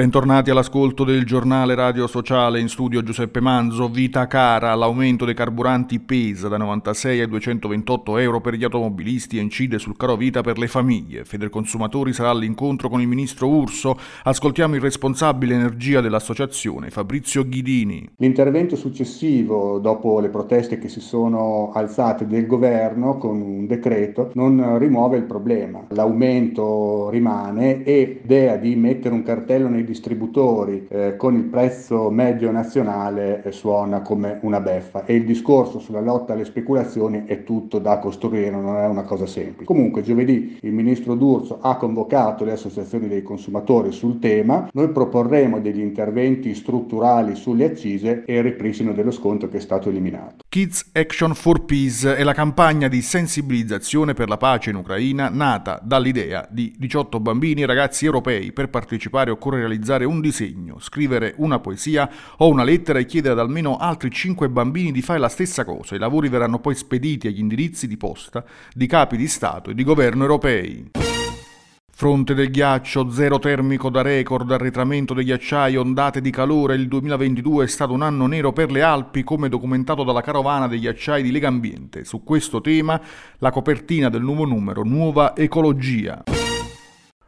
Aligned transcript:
Bentornati 0.00 0.48
all'ascolto 0.48 1.04
del 1.04 1.26
giornale 1.26 1.74
radio 1.74 2.06
sociale 2.06 2.58
in 2.58 2.70
studio 2.70 3.02
Giuseppe 3.02 3.42
Manzo. 3.42 3.90
Vita 3.90 4.26
cara, 4.26 4.74
l'aumento 4.74 5.26
dei 5.26 5.34
carburanti 5.34 6.00
pesa 6.00 6.48
da 6.48 6.56
96 6.56 7.20
a 7.20 7.26
228 7.26 8.16
euro 8.16 8.40
per 8.40 8.54
gli 8.54 8.64
automobilisti 8.64 9.36
e 9.36 9.42
incide 9.42 9.78
sul 9.78 9.98
caro 9.98 10.16
vita 10.16 10.40
per 10.40 10.56
le 10.56 10.68
famiglie. 10.68 11.26
Federconsumatori 11.26 12.14
sarà 12.14 12.30
all'incontro 12.30 12.88
con 12.88 13.02
il 13.02 13.08
ministro 13.08 13.48
Urso. 13.48 13.98
Ascoltiamo 14.22 14.74
il 14.74 14.80
responsabile 14.80 15.54
energia 15.54 16.00
dell'associazione, 16.00 16.88
Fabrizio 16.88 17.46
Ghidini. 17.46 18.08
L'intervento 18.16 18.76
successivo, 18.76 19.80
dopo 19.80 20.18
le 20.20 20.30
proteste 20.30 20.78
che 20.78 20.88
si 20.88 21.00
sono 21.00 21.72
alzate 21.74 22.26
del 22.26 22.46
governo 22.46 23.18
con 23.18 23.38
un 23.38 23.66
decreto, 23.66 24.30
non 24.32 24.78
rimuove 24.78 25.18
il 25.18 25.24
problema. 25.24 25.84
L'aumento 25.90 27.10
rimane 27.10 27.82
e 27.82 28.20
l'idea 28.22 28.56
di 28.56 28.74
mettere 28.76 29.12
un 29.12 29.22
cartello 29.22 29.68
nei 29.68 29.88
distributori 29.90 30.86
eh, 30.88 31.16
con 31.16 31.34
il 31.34 31.44
prezzo 31.44 32.10
medio 32.10 32.52
nazionale 32.52 33.42
eh, 33.42 33.50
suona 33.50 34.02
come 34.02 34.38
una 34.42 34.60
beffa 34.60 35.04
e 35.04 35.14
il 35.14 35.24
discorso 35.24 35.80
sulla 35.80 36.00
lotta 36.00 36.32
alle 36.32 36.44
speculazioni 36.44 37.24
è 37.26 37.42
tutto 37.42 37.80
da 37.80 37.98
costruire, 37.98 38.50
non 38.50 38.76
è 38.76 38.86
una 38.86 39.02
cosa 39.02 39.26
semplice. 39.26 39.64
Comunque 39.64 40.02
giovedì 40.02 40.58
il 40.62 40.72
ministro 40.72 41.14
D'Urso 41.14 41.58
ha 41.60 41.76
convocato 41.76 42.44
le 42.44 42.52
associazioni 42.52 43.08
dei 43.08 43.22
consumatori 43.22 43.90
sul 43.90 44.18
tema, 44.20 44.68
noi 44.72 44.88
proporremo 44.90 45.60
degli 45.60 45.80
interventi 45.80 46.54
strutturali 46.54 47.34
sulle 47.34 47.64
accise 47.64 48.22
e 48.24 48.36
il 48.36 48.42
ripristino 48.44 48.92
dello 48.92 49.10
sconto 49.10 49.48
che 49.48 49.56
è 49.56 49.60
stato 49.60 49.88
eliminato. 49.88 50.44
Kids 50.48 50.90
Action 50.92 51.34
for 51.34 51.64
Peace 51.64 52.16
è 52.16 52.22
la 52.22 52.32
campagna 52.32 52.86
di 52.86 53.02
sensibilizzazione 53.02 54.14
per 54.14 54.28
la 54.28 54.36
pace 54.36 54.70
in 54.70 54.76
Ucraina 54.76 55.28
nata 55.28 55.80
dall'idea 55.82 56.46
di 56.48 56.72
18 56.78 57.18
bambini 57.18 57.62
e 57.62 57.66
ragazzi 57.66 58.04
europei 58.04 58.52
per 58.52 58.68
partecipare 58.68 59.30
occorre 59.30 59.60
realizzare 59.70 60.04
un 60.04 60.20
disegno, 60.20 60.78
scrivere 60.80 61.34
una 61.38 61.60
poesia 61.60 62.10
o 62.38 62.48
una 62.48 62.64
lettera 62.64 62.98
e 62.98 63.06
chiedere 63.06 63.34
ad 63.34 63.40
almeno 63.40 63.76
altri 63.76 64.10
5 64.10 64.48
bambini 64.48 64.92
di 64.92 65.02
fare 65.02 65.18
la 65.18 65.28
stessa 65.28 65.64
cosa. 65.64 65.94
I 65.94 65.98
lavori 65.98 66.28
verranno 66.28 66.58
poi 66.58 66.74
spediti 66.74 67.28
agli 67.28 67.38
indirizzi 67.38 67.86
di 67.86 67.96
posta 67.96 68.44
di 68.74 68.86
capi 68.86 69.16
di 69.16 69.28
Stato 69.28 69.70
e 69.70 69.74
di 69.74 69.84
governo 69.84 70.22
europei. 70.22 70.90
Fronte 72.00 72.32
del 72.32 72.50
ghiaccio, 72.50 73.10
zero 73.10 73.38
termico 73.38 73.90
da 73.90 74.00
record, 74.00 74.50
arretramento 74.50 75.12
dei 75.12 75.24
ghiacciai, 75.24 75.76
ondate 75.76 76.22
di 76.22 76.30
calore, 76.30 76.74
il 76.74 76.88
2022 76.88 77.64
è 77.64 77.68
stato 77.68 77.92
un 77.92 78.00
anno 78.00 78.26
nero 78.26 78.54
per 78.54 78.70
le 78.70 78.80
Alpi 78.80 79.22
come 79.22 79.50
documentato 79.50 80.02
dalla 80.02 80.22
carovana 80.22 80.66
dei 80.66 80.80
ghiacciai 80.80 81.22
di 81.22 81.30
Legambiente. 81.30 82.04
Su 82.04 82.24
questo 82.24 82.62
tema 82.62 82.98
la 83.36 83.50
copertina 83.50 84.08
del 84.08 84.22
nuovo 84.22 84.46
numero, 84.46 84.82
Nuova 84.82 85.36
Ecologia. 85.36 86.39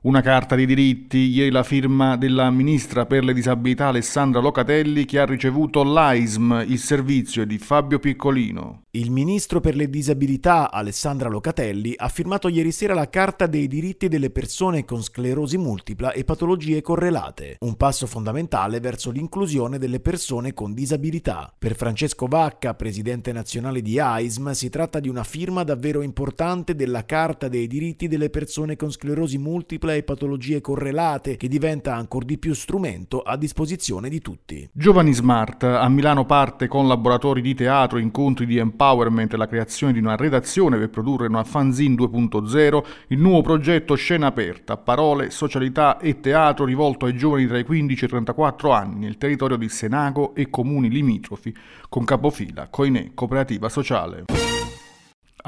Una 0.00 0.20
carta 0.20 0.54
di 0.54 0.64
diritti, 0.64 1.18
ieri 1.18 1.50
la 1.50 1.64
firma 1.64 2.16
della 2.16 2.50
ministra 2.50 3.04
per 3.04 3.24
le 3.24 3.32
disabilità 3.32 3.88
Alessandra 3.88 4.40
Locatelli 4.40 5.04
che 5.04 5.18
ha 5.18 5.26
ricevuto 5.26 5.82
l'AISM, 5.82 6.66
il 6.68 6.78
servizio 6.78 7.44
di 7.44 7.58
Fabio 7.58 7.98
Piccolino. 7.98 8.84
Il 8.92 9.10
ministro 9.10 9.60
per 9.60 9.76
le 9.76 9.90
disabilità 9.90 10.70
Alessandra 10.70 11.28
Locatelli 11.28 11.92
ha 11.94 12.08
firmato 12.08 12.48
ieri 12.48 12.72
sera 12.72 12.94
la 12.94 13.10
Carta 13.10 13.46
dei 13.46 13.68
diritti 13.68 14.08
delle 14.08 14.30
persone 14.30 14.86
con 14.86 15.02
sclerosi 15.02 15.58
multipla 15.58 16.12
e 16.12 16.24
patologie 16.24 16.80
correlate, 16.80 17.58
un 17.60 17.76
passo 17.76 18.06
fondamentale 18.06 18.80
verso 18.80 19.10
l'inclusione 19.10 19.76
delle 19.76 20.00
persone 20.00 20.54
con 20.54 20.72
disabilità. 20.72 21.52
Per 21.58 21.76
Francesco 21.76 22.24
Vacca, 22.28 22.72
presidente 22.72 23.30
nazionale 23.30 23.82
di 23.82 24.00
AISM, 24.00 24.52
si 24.52 24.70
tratta 24.70 25.00
di 25.00 25.10
una 25.10 25.22
firma 25.22 25.64
davvero 25.64 26.00
importante 26.00 26.74
della 26.74 27.04
Carta 27.04 27.48
dei 27.48 27.66
diritti 27.66 28.08
delle 28.08 28.30
persone 28.30 28.76
con 28.76 28.90
sclerosi 28.90 29.36
multipla 29.36 29.92
e 29.92 30.02
patologie 30.02 30.62
correlate 30.62 31.36
che 31.36 31.48
diventa 31.48 31.94
ancor 31.94 32.24
di 32.24 32.38
più 32.38 32.54
strumento 32.54 33.20
a 33.20 33.36
disposizione 33.36 34.08
di 34.08 34.22
tutti. 34.22 34.66
Giovani 34.72 35.12
Smart 35.12 35.62
a 35.64 35.86
Milano 35.90 36.24
parte 36.24 36.68
con 36.68 36.88
laboratori 36.88 37.42
di 37.42 37.54
teatro, 37.54 37.98
incontri 37.98 38.46
di 38.46 38.56
empowerment 38.56 38.76
empowerment 38.78 39.34
e 39.34 39.36
la 39.36 39.48
creazione 39.48 39.92
di 39.92 39.98
una 39.98 40.14
redazione 40.14 40.78
per 40.78 40.90
produrre 40.90 41.26
una 41.26 41.42
fanzine 41.42 41.96
2.0, 41.96 42.84
il 43.08 43.18
nuovo 43.18 43.42
progetto 43.42 43.96
Scena 43.96 44.28
Aperta, 44.28 44.76
parole, 44.76 45.30
socialità 45.30 45.98
e 45.98 46.20
teatro 46.20 46.64
rivolto 46.64 47.06
ai 47.06 47.16
giovani 47.16 47.48
tra 47.48 47.58
i 47.58 47.64
15 47.64 48.04
e 48.04 48.06
i 48.06 48.10
34 48.10 48.70
anni 48.70 48.98
nel 49.00 49.18
territorio 49.18 49.56
di 49.56 49.68
Senago 49.68 50.34
e 50.36 50.48
comuni 50.48 50.88
limitrofi, 50.88 51.52
con 51.88 52.04
capofila 52.04 52.68
Coinè 52.70 53.10
Cooperativa 53.14 53.68
Sociale. 53.68 54.47